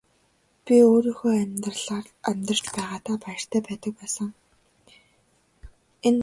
Би 0.65 0.75
өөрийнхөө 0.91 1.31
амьдралаар 1.43 2.05
амьдарч 2.29 2.65
байгаадаа 2.75 3.17
баяртай 3.23 3.61
байдаг 3.67 3.93
байсан. 4.01 4.29